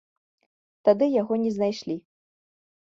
[0.89, 1.95] Тады яго не знайшлі.